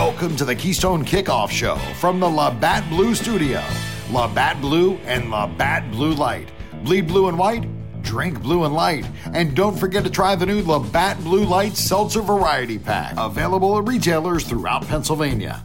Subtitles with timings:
[0.00, 3.62] Welcome to the Keystone Kickoff Show from the Labatt Blue Studio.
[4.10, 6.48] Labatt Blue and Labatt Blue Light.
[6.84, 7.68] Bleed blue and white,
[8.02, 9.06] drink blue and light.
[9.34, 13.86] And don't forget to try the new Labatt Blue Light Seltzer Variety Pack, available at
[13.86, 15.62] retailers throughout Pennsylvania.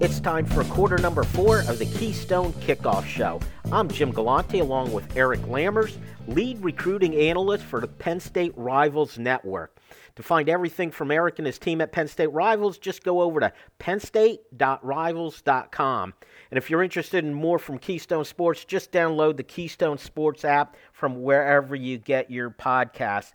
[0.00, 3.38] It's time for quarter number four of the Keystone Kickoff Show.
[3.70, 9.18] I'm Jim Galante along with Eric Lammers, lead recruiting analyst for the Penn State Rivals
[9.18, 9.76] Network.
[10.16, 13.40] To find everything from Eric and his team at Penn State Rivals, just go over
[13.40, 16.14] to pennstate.rivals.com.
[16.50, 20.76] And if you're interested in more from Keystone Sports, just download the Keystone Sports app
[20.94, 23.32] from wherever you get your podcast.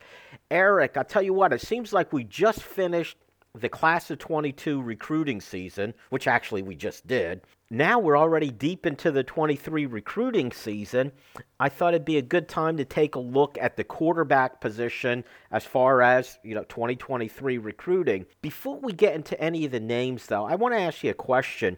[0.49, 3.17] Eric, I tell you what, it seems like we just finished
[3.59, 7.41] the class of 22 recruiting season, which actually we just did.
[7.69, 11.11] Now we're already deep into the 23 recruiting season.
[11.59, 15.23] I thought it'd be a good time to take a look at the quarterback position
[15.51, 18.25] as far as, you know, 2023 recruiting.
[18.41, 21.15] Before we get into any of the names though, I want to ask you a
[21.15, 21.77] question.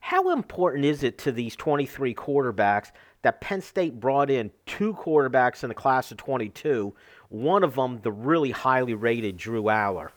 [0.00, 2.90] How important is it to these 23 quarterbacks
[3.22, 6.94] that Penn State brought in two quarterbacks in the class of 22,
[7.28, 10.10] one of them the really highly rated Drew Allar?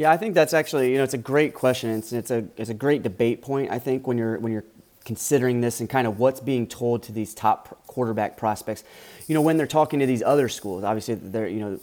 [0.00, 1.90] Yeah, I think that's actually you know it's a great question.
[1.90, 3.70] It's it's a it's a great debate point.
[3.70, 4.64] I think when you're when you're
[5.04, 8.82] considering this and kind of what's being told to these top quarterback prospects.
[9.26, 11.78] You know, when they're talking to these other schools, obviously they're you know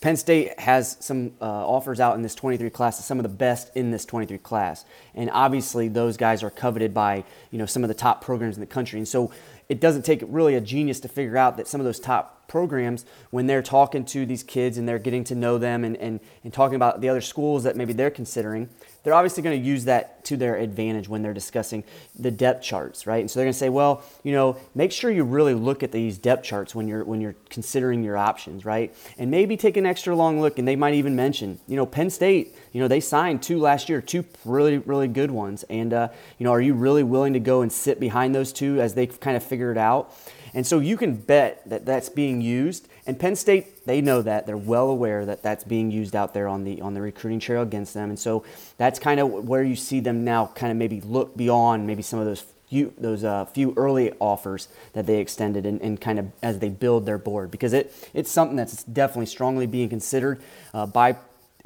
[0.00, 3.72] Penn State has some uh, offers out in this 23 class, some of the best
[3.74, 4.84] in this 23 class,
[5.16, 8.60] and obviously those guys are coveted by you know some of the top programs in
[8.60, 9.00] the country.
[9.00, 9.32] And so
[9.68, 13.04] it doesn't take really a genius to figure out that some of those top programs,
[13.30, 16.52] when they're talking to these kids and they're getting to know them and, and, and
[16.52, 18.68] talking about the other schools that maybe they're considering,
[19.06, 21.84] they're obviously going to use that to their advantage when they're discussing
[22.18, 23.20] the depth charts, right?
[23.20, 25.92] And so they're going to say, well, you know, make sure you really look at
[25.92, 28.92] these depth charts when you're when you're considering your options, right?
[29.16, 30.58] And maybe take an extra long look.
[30.58, 33.88] And they might even mention, you know, Penn State, you know, they signed two last
[33.88, 35.64] year, two really really good ones.
[35.70, 36.08] And uh,
[36.38, 39.06] you know, are you really willing to go and sit behind those two as they
[39.06, 40.12] kind of figure it out?
[40.56, 42.88] And so you can bet that that's being used.
[43.06, 44.46] And Penn State, they know that.
[44.46, 47.60] They're well aware that that's being used out there on the on the recruiting trail
[47.60, 48.08] against them.
[48.08, 48.42] And so
[48.78, 52.18] that's kind of where you see them now kind of maybe look beyond maybe some
[52.18, 56.32] of those few those uh, few early offers that they extended and, and, kind of
[56.42, 60.40] as they build their board because it it's something that's definitely strongly being considered
[60.72, 61.16] uh, by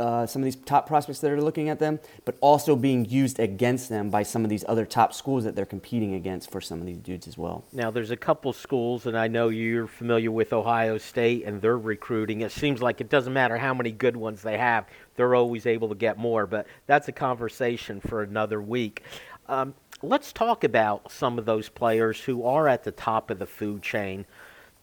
[0.01, 3.39] uh, some of these top prospects that are looking at them, but also being used
[3.39, 6.81] against them by some of these other top schools that they're competing against for some
[6.81, 7.65] of these dudes as well.
[7.73, 11.79] Now, there's a couple schools, and I know you're familiar with Ohio State and their
[11.79, 12.41] recruiting.
[12.41, 15.91] It seems like it doesn't matter how many good ones they have, they're always able
[15.91, 19.03] to get more, but that's a conversation for another week.
[19.49, 23.47] Um, let's talk about some of those players who are at the top of the
[23.47, 24.25] food chain,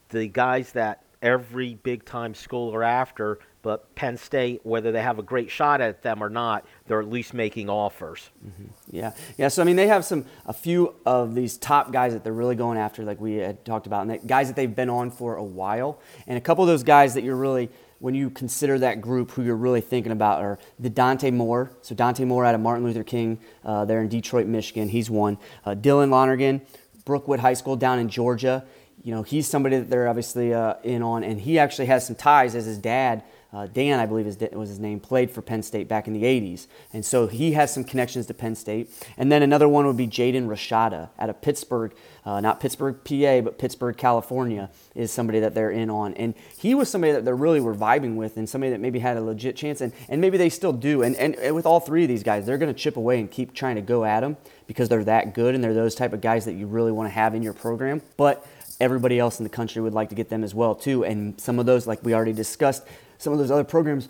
[0.09, 5.19] the guys that every big time school are after but Penn State, whether they have
[5.19, 8.29] a great shot at them or not, they're at least making offers.
[8.47, 8.95] Mm-hmm.
[8.95, 9.49] Yeah, yeah.
[9.49, 12.55] So I mean, they have some a few of these top guys that they're really
[12.55, 15.35] going after, like we had talked about, and that, guys that they've been on for
[15.35, 17.69] a while, and a couple of those guys that you're really
[17.99, 21.69] when you consider that group, who you're really thinking about are the Dante Moore.
[21.81, 24.87] So Dante Moore out of Martin Luther King, uh, there in Detroit, Michigan.
[24.87, 25.37] He's one.
[25.65, 26.61] Uh, Dylan Lonergan,
[27.03, 28.63] Brookwood High School down in Georgia.
[29.03, 32.15] You know, he's somebody that they're obviously uh, in on, and he actually has some
[32.15, 33.23] ties as his dad
[33.57, 36.67] uh, Dan, I believe was his name, played for Penn State back in the 80s.
[36.93, 38.91] And so he has some connections to Penn State.
[39.17, 41.91] And then another one would be Jaden Rashada out of Pittsburgh,
[42.23, 46.13] uh, not Pittsburgh, PA, but Pittsburg, California, is somebody that they're in on.
[46.13, 49.17] And he was somebody that they really were vibing with and somebody that maybe had
[49.17, 49.81] a legit chance.
[49.81, 51.01] And, and maybe they still do.
[51.01, 53.31] And, and, and with all three of these guys, they're going to chip away and
[53.31, 56.21] keep trying to go at them because they're that good and they're those type of
[56.21, 58.03] guys that you really want to have in your program.
[58.17, 58.45] But
[58.79, 61.57] everybody else in the country would like to get them as well too and some
[61.57, 62.83] of those like we already discussed
[63.17, 64.09] some of those other programs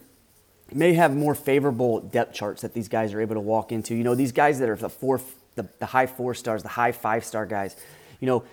[0.73, 3.95] may have more favorable depth charts that these guys are able to walk into.
[3.95, 5.21] You know, these guys that are the four,
[5.55, 7.75] the, the high four stars, the high five star guys,
[8.19, 8.43] you know,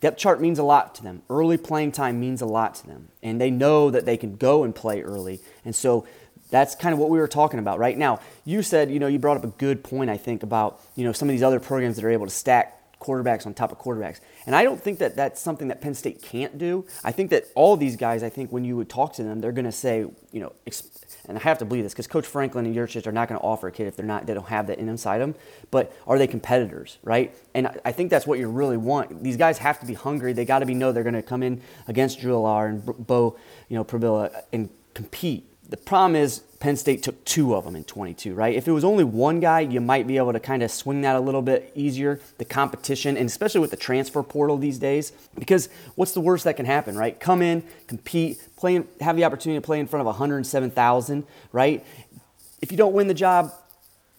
[0.00, 1.22] depth chart means a lot to them.
[1.28, 3.08] Early playing time means a lot to them.
[3.22, 5.40] And they know that they can go and play early.
[5.64, 6.06] And so
[6.50, 8.20] that's kind of what we were talking about right now.
[8.44, 11.12] You said, you know, you brought up a good point, I think, about, you know,
[11.12, 14.20] some of these other programs that are able to stack quarterbacks on top of quarterbacks.
[14.46, 16.84] And I don't think that that's something that Penn State can't do.
[17.04, 19.52] I think that all these guys, I think when you would talk to them, they're
[19.52, 20.52] going to say, you know,
[21.26, 23.46] and I have to believe this because Coach Franklin and Yurcich are not going to
[23.46, 25.34] offer a kid if they're not, they don't have that inside them.
[25.70, 27.34] But are they competitors, right?
[27.54, 29.22] And I think that's what you really want.
[29.22, 30.32] These guys have to be hungry.
[30.32, 33.36] They got to be know they're going to come in against Drew Allar and Beau,
[33.68, 37.84] you know, Pribula and compete the problem is Penn State took two of them in
[37.84, 38.54] 22, right?
[38.54, 41.14] If it was only one guy, you might be able to kind of swing that
[41.14, 45.12] a little bit easier, the competition, and especially with the transfer portal these days.
[45.38, 47.18] Because what's the worst that can happen, right?
[47.20, 51.84] Come in, compete, play, have the opportunity to play in front of 107,000, right?
[52.60, 53.52] If you don't win the job,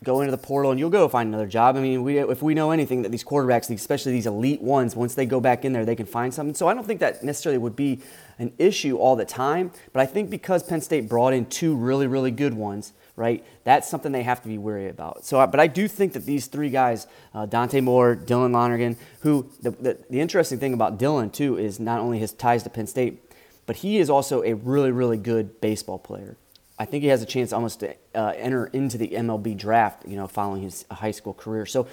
[0.03, 1.75] go into the portal and you'll go find another job.
[1.75, 5.13] I mean, we, if we know anything that these quarterbacks, especially these elite ones, once
[5.13, 6.55] they go back in there, they can find something.
[6.55, 8.01] So I don't think that necessarily would be
[8.37, 9.71] an issue all the time.
[9.91, 13.45] But I think because Penn State brought in two really, really good ones, right?
[13.65, 15.25] That's something they have to be wary about.
[15.25, 19.51] So, but I do think that these three guys, uh, Dante Moore, Dylan Lonergan, who
[19.61, 22.87] the, the, the interesting thing about Dylan too is not only his ties to Penn
[22.87, 23.21] State,
[23.65, 26.37] but he is also a really, really good baseball player.
[26.79, 30.15] I think he has a chance almost to uh, enter into the MLB draft, you
[30.15, 31.65] know, following his high school career.
[31.65, 31.87] So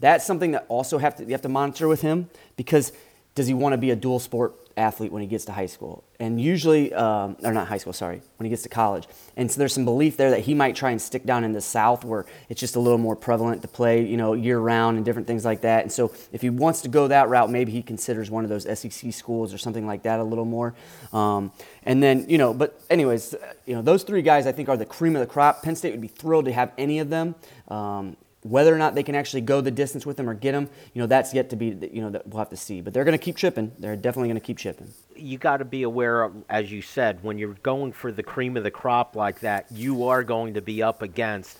[0.00, 2.92] that's something that also have to, you have to monitor with him because
[3.34, 6.04] does he want to be a dual sport athlete when he gets to high school.
[6.18, 9.08] And usually, um, or not high school, sorry, when he gets to college.
[9.36, 11.60] And so there's some belief there that he might try and stick down in the
[11.60, 15.04] South where it's just a little more prevalent to play, you know, year round and
[15.04, 15.82] different things like that.
[15.82, 18.64] And so if he wants to go that route, maybe he considers one of those
[18.78, 20.74] SEC schools or something like that a little more.
[21.12, 21.52] Um,
[21.82, 23.34] and then, you know, but anyways,
[23.66, 25.62] you know, those three guys I think are the cream of the crop.
[25.62, 27.34] Penn State would be thrilled to have any of them.
[27.68, 30.68] Um, whether or not they can actually go the distance with him or get him,
[30.94, 32.80] you know, that's yet to be, you know, that we'll have to see.
[32.80, 33.70] But they're going to keep chipping.
[33.78, 34.92] They're definitely going to keep chipping.
[35.14, 38.56] You got to be aware, of, as you said, when you're going for the cream
[38.56, 41.58] of the crop like that, you are going to be up against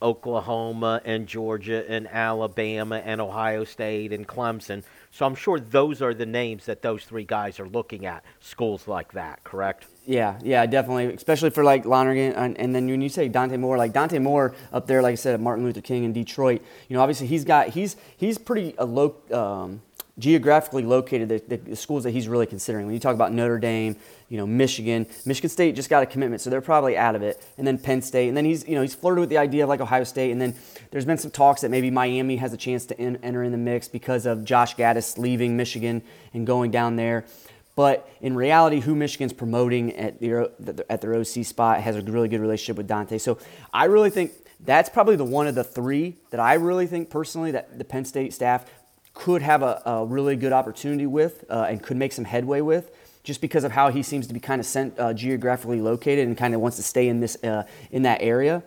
[0.00, 4.82] Oklahoma and Georgia and Alabama and Ohio State and Clemson.
[5.10, 8.86] So I'm sure those are the names that those three guys are looking at, schools
[8.86, 9.86] like that, correct?
[10.04, 11.14] Yeah, yeah, definitely.
[11.14, 14.54] Especially for like Lonergan, and, and, then when you say Dante Moore, like Dante Moore
[14.72, 16.60] up there, like I said, Martin Luther King in Detroit.
[16.88, 19.80] You know, obviously he's got he's he's pretty a low, um,
[20.18, 21.28] geographically located.
[21.28, 22.86] The, the, the, schools that he's really considering.
[22.86, 23.94] When you talk about Notre Dame,
[24.28, 27.40] you know, Michigan, Michigan State just got a commitment, so they're probably out of it.
[27.56, 29.68] And then Penn State, and then he's you know he's flirted with the idea of
[29.68, 30.54] like Ohio State, and then
[30.90, 33.58] there's been some talks that maybe Miami has a chance to in, enter in the
[33.58, 36.02] mix because of Josh Gattis leaving Michigan
[36.34, 37.24] and going down there.
[37.74, 40.48] But in reality, who Michigan's promoting at their,
[40.90, 43.18] at their OC spot has a really good relationship with Dante.
[43.18, 43.38] So
[43.72, 47.50] I really think that's probably the one of the three that I really think personally
[47.52, 48.66] that the Penn State staff
[49.14, 52.90] could have a, a really good opportunity with uh, and could make some headway with
[53.24, 56.36] just because of how he seems to be kind of sent, uh, geographically located and
[56.36, 58.62] kind of wants to stay in this uh, in that area.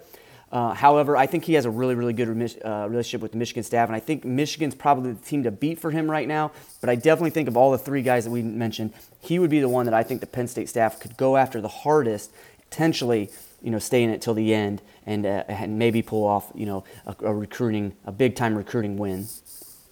[0.56, 2.30] Uh, however, I think he has a really, really good
[2.64, 5.80] uh, relationship with the Michigan staff, and I think Michigan's probably the team to beat
[5.80, 6.54] for him right now.
[6.80, 9.60] But I definitely think of all the three guys that we mentioned, he would be
[9.60, 12.32] the one that I think the Penn State staff could go after the hardest,
[12.70, 13.32] potentially,
[13.62, 16.66] you know, stay in it till the end and, uh, and maybe pull off, you
[16.66, 19.28] know, a, a recruiting, a big time recruiting win.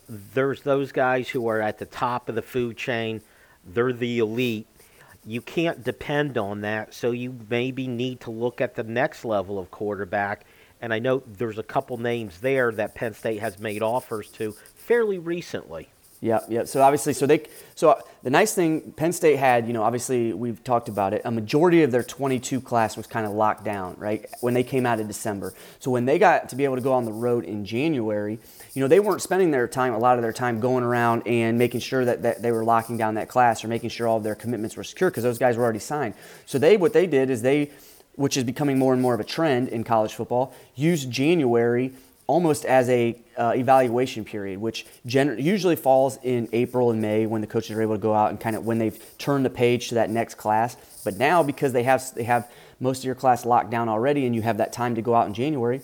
[0.08, 3.20] There's those guys who are at the top of the food chain.
[3.66, 4.68] They're the elite
[5.26, 6.94] you can't depend on that.
[6.94, 10.46] So you maybe need to look at the next level of quarterback
[10.84, 14.52] and I know there's a couple names there that Penn State has made offers to
[14.76, 15.88] fairly recently.
[16.20, 16.66] Yeah, yeah.
[16.66, 17.44] So obviously, so they,
[17.76, 21.22] so uh, the nice thing Penn State had, you know, obviously we've talked about it.
[21.24, 24.86] A majority of their 22 class was kind of locked down, right, when they came
[24.86, 25.54] out in December.
[25.80, 28.40] So when they got to be able to go on the road in January,
[28.74, 31.58] you know, they weren't spending their time, a lot of their time, going around and
[31.58, 34.24] making sure that, that they were locking down that class or making sure all of
[34.24, 36.14] their commitments were secure because those guys were already signed.
[36.46, 37.72] So they, what they did is they
[38.16, 41.94] which is becoming more and more of a trend in college football, use January
[42.28, 47.42] almost as a uh, evaluation period, which gen- usually falls in April and May when
[47.42, 49.90] the coaches are able to go out and kind of when they've turned the page
[49.90, 50.78] to that next class.
[51.04, 52.50] But now because they have they have
[52.80, 55.28] most of your class locked down already, and you have that time to go out
[55.28, 55.82] in January,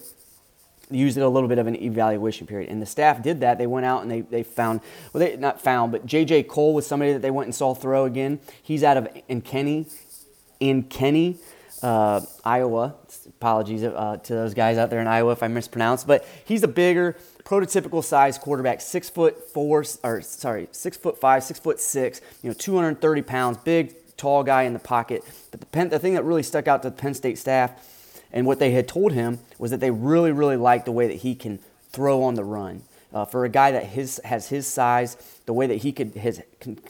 [0.92, 2.70] use it a little bit of an evaluation period.
[2.70, 3.58] And the staff did that.
[3.58, 4.82] They went out and they, they found,
[5.14, 6.44] well, they not found, but J.J.
[6.44, 8.40] Kohl was somebody that they went and saw throw again.
[8.62, 9.08] He's out of
[9.44, 9.88] Kenny,
[10.60, 11.38] in Kenny
[11.82, 12.96] uh, Iowa.
[13.28, 16.68] Apologies uh, to those guys out there in Iowa if I mispronounced, but he's a
[16.68, 22.22] bigger, prototypical size quarterback, six foot four, or sorry, six foot five, six foot six,
[22.44, 25.24] you know, 230 pounds, big, tall guy in the pocket.
[25.52, 27.72] But the, Penn, the thing that really stuck out to the Penn State staff
[28.32, 31.18] and what they had told him was that they really, really liked the way that
[31.18, 31.60] he can
[31.92, 32.84] throw on the run.
[33.12, 36.44] Uh, for a guy that his, has his size, the way that he could his,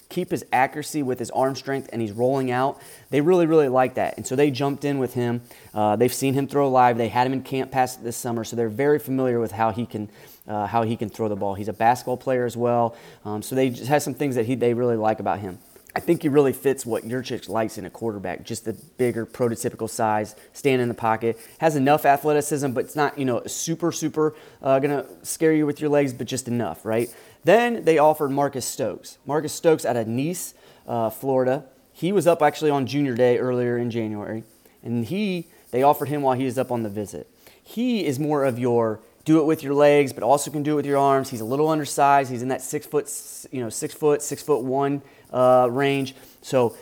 [0.10, 3.94] keep his accuracy with his arm strength and he's rolling out, they really, really like
[3.94, 4.18] that.
[4.18, 5.42] And so they jumped in with him.
[5.74, 6.98] Uh, they've seen him throw live.
[6.98, 9.86] They had him in camp pass this summer, so they're very familiar with how he
[9.86, 10.10] can
[10.48, 11.54] uh, how he can throw the ball.
[11.54, 14.56] He's a basketball player as well, um, so they just have some things that he,
[14.56, 15.60] they really like about him.
[15.96, 18.44] I think he really fits what Yurcich likes in a quarterback.
[18.44, 23.18] Just the bigger, prototypical size, stand in the pocket, has enough athleticism, but it's not
[23.18, 27.14] you know super super uh, gonna scare you with your legs, but just enough, right?
[27.44, 29.18] Then they offered Marcus Stokes.
[29.26, 30.54] Marcus Stokes out of Nice,
[30.88, 31.66] uh, Florida.
[31.92, 34.44] He was up actually on Junior Day earlier in January,
[34.84, 37.28] and he they offered him while he was up on the visit.
[37.64, 39.00] He is more of your
[39.30, 41.30] do it with your legs, but also can do it with your arms.
[41.30, 42.32] He's a little undersized.
[42.32, 43.08] He's in that six foot,
[43.52, 46.16] you know, six foot, six foot one uh, range.
[46.42, 46.76] So,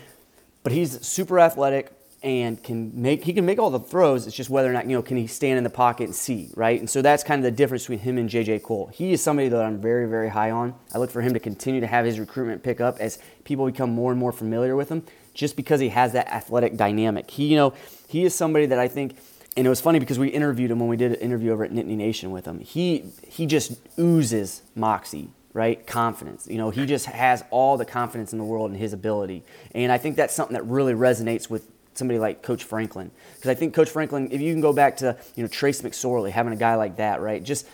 [0.63, 1.91] but he's super athletic,
[2.23, 4.27] and can make he can make all the throws.
[4.27, 6.49] It's just whether or not you know can he stand in the pocket and see
[6.55, 6.79] right.
[6.79, 8.87] And so that's kind of the difference between him and JJ Kohl.
[8.93, 10.73] He is somebody that I'm very very high on.
[10.95, 13.89] I look for him to continue to have his recruitment pick up as people become
[13.89, 17.29] more and more familiar with him, just because he has that athletic dynamic.
[17.29, 17.73] He you know
[18.07, 19.17] he is somebody that I think.
[19.57, 21.71] And it was funny because we interviewed him when we did an interview over at
[21.71, 22.59] Nittany Nation with him.
[22.59, 25.87] He he just oozes moxie right?
[25.87, 26.45] Confidence.
[26.47, 29.43] You know, he just has all the confidence in the world in his ability.
[29.73, 33.09] And I think that's something that really resonates with somebody like Coach Franklin.
[33.35, 36.29] Because I think Coach Franklin, if you can go back to, you know, Trace McSorley,
[36.29, 37.43] having a guy like that, right?
[37.43, 37.67] Just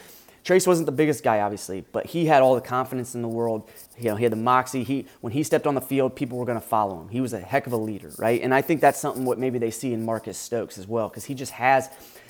[0.43, 3.69] Trace wasn't the biggest guy, obviously, but he had all the confidence in the world.
[3.97, 4.83] You know, he had the moxie.
[4.83, 7.09] He, when he stepped on the field, people were going to follow him.
[7.09, 8.41] He was a heck of a leader, right?
[8.41, 11.25] And I think that's something what maybe they see in Marcus Stokes as well, because
[11.25, 11.89] he just has.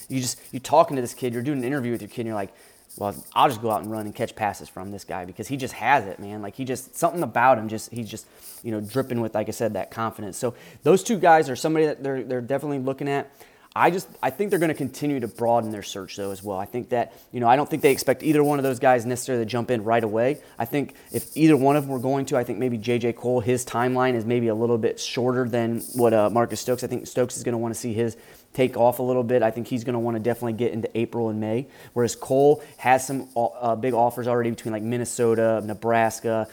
[0.09, 2.27] You just you're talking to this kid, you're doing an interview with your kid, and
[2.27, 2.53] you're like,
[2.97, 5.57] well, I'll just go out and run and catch passes from this guy because he
[5.57, 6.41] just has it, man.
[6.41, 8.27] Like he just something about him, just he's just
[8.61, 10.37] you know dripping with, like I said, that confidence.
[10.37, 10.53] So
[10.83, 13.31] those two guys are somebody that they're they're definitely looking at.
[13.75, 16.59] I just I think they're going to continue to broaden their search though as well.
[16.59, 19.05] I think that you know I don't think they expect either one of those guys
[19.05, 20.39] necessarily to jump in right away.
[20.59, 23.13] I think if either one of them were going to, I think maybe J.J.
[23.13, 26.83] Kohl his timeline is maybe a little bit shorter than what uh, Marcus Stokes.
[26.83, 28.15] I think Stokes is going to want to see his
[28.53, 29.41] take off a little bit.
[29.41, 31.67] I think he's going to want to definitely get into April and May.
[31.93, 36.47] Whereas Kohl has some uh, big offers already between like Minnesota, Nebraska,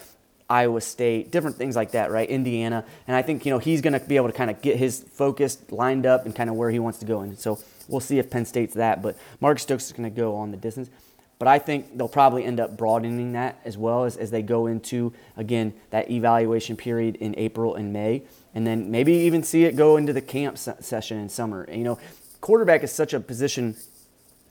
[0.51, 2.29] Iowa State, different things like that, right?
[2.29, 2.85] Indiana.
[3.07, 5.03] And I think, you know, he's going to be able to kind of get his
[5.13, 7.21] focus lined up and kind of where he wants to go.
[7.21, 9.01] And so we'll see if Penn State's that.
[9.01, 10.91] But Mark Stokes is going to go on the distance.
[11.39, 14.67] But I think they'll probably end up broadening that as well as, as they go
[14.67, 19.77] into, again, that evaluation period in April and May and then maybe even see it
[19.77, 21.63] go into the camp session in summer.
[21.63, 21.99] And, you know,
[22.41, 23.77] quarterback is such a position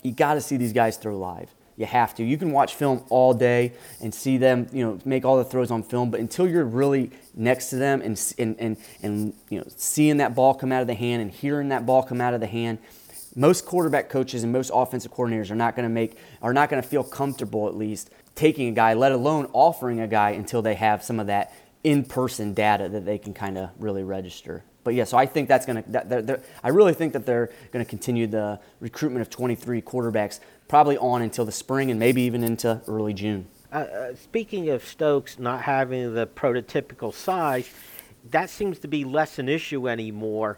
[0.02, 1.54] you got to see these guys throw live.
[1.80, 2.26] You have to.
[2.26, 3.72] You can watch film all day
[4.02, 7.10] and see them, you know, make all the throws on film, but until you're really
[7.34, 10.88] next to them and and and, and you know, seeing that ball come out of
[10.88, 12.80] the hand and hearing that ball come out of the hand,
[13.34, 16.84] most quarterback coaches and most offensive coordinators are not going to make are not going
[16.84, 20.76] to feel comfortable at least taking a guy, let alone offering a guy until they
[20.76, 21.54] have some of that
[21.86, 24.66] in-person data that they can kind of really register.
[24.84, 26.42] But yeah, so I think that's going to.
[26.64, 31.22] I really think that they're going to continue the recruitment of 23 quarterbacks probably on
[31.22, 33.48] until the spring and maybe even into early June.
[33.72, 37.70] Uh, uh, speaking of Stokes not having the prototypical size,
[38.32, 40.58] that seems to be less an issue anymore.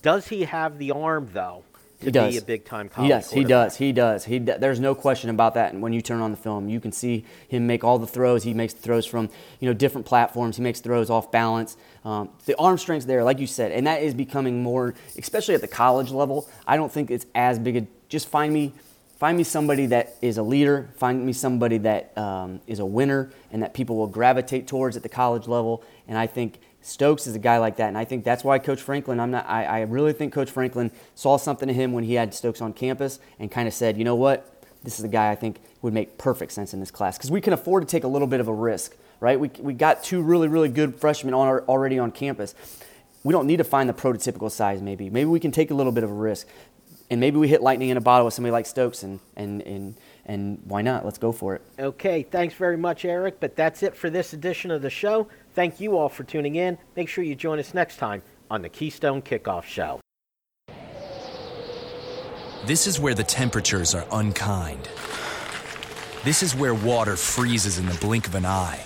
[0.00, 1.64] Does he have the arm though?
[2.02, 2.34] To he does.
[2.34, 3.08] be a big time college.
[3.08, 3.76] Yes, he does.
[3.76, 4.24] He does.
[4.24, 5.72] He there's no question about that.
[5.72, 8.42] And when you turn on the film, you can see him make all the throws.
[8.42, 9.28] He makes the throws from
[9.60, 10.56] you know different platforms.
[10.56, 11.76] He makes throws off balance.
[12.04, 15.60] Um, the arm strength's there, like you said, and that is becoming more, especially at
[15.60, 16.48] the college level.
[16.66, 17.86] I don't think it's as big a.
[18.08, 18.72] Just find me.
[19.18, 20.90] Find me somebody that is a leader.
[20.96, 25.04] Find me somebody that um, is a winner and that people will gravitate towards at
[25.04, 25.84] the college level.
[26.08, 28.82] And I think Stokes is a guy like that, and I think that's why Coach
[28.82, 29.20] Franklin.
[29.20, 29.48] I'm not.
[29.48, 32.72] I, I really think Coach Franklin saw something in him when he had Stokes on
[32.72, 35.94] campus, and kind of said, you know what, this is the guy I think would
[35.94, 38.40] make perfect sense in this class because we can afford to take a little bit
[38.40, 39.38] of a risk, right?
[39.38, 42.54] We we got two really really good freshmen on our, already on campus.
[43.24, 44.82] We don't need to find the prototypical size.
[44.82, 46.48] Maybe maybe we can take a little bit of a risk,
[47.10, 49.94] and maybe we hit lightning in a bottle with somebody like Stokes, and and and
[50.24, 51.04] and why not?
[51.04, 51.62] Let's go for it.
[51.78, 53.40] Okay, thanks very much, Eric.
[53.40, 55.28] But that's it for this edition of the show.
[55.54, 56.78] Thank you all for tuning in.
[56.96, 60.00] Make sure you join us next time on the Keystone Kickoff Show.
[62.64, 64.88] This is where the temperatures are unkind.
[66.22, 68.80] This is where water freezes in the blink of an eye.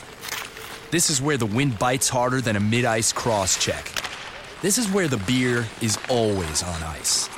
[0.91, 3.93] This is where the wind bites harder than a mid ice cross check.
[4.63, 7.29] This is where the beer is always on ice.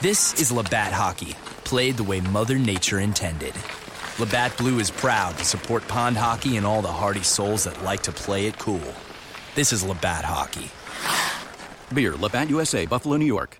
[0.00, 1.34] This is Labatt Hockey,
[1.66, 3.52] played the way Mother Nature intended.
[4.20, 8.04] Labatt Blue is proud to support pond hockey and all the hardy souls that like
[8.04, 8.94] to play it cool.
[9.56, 10.70] This is Labatt Hockey.
[11.92, 13.58] Beer, Labatt USA, Buffalo, New York.